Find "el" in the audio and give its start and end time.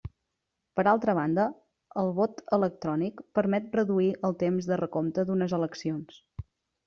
2.03-2.07, 4.31-4.35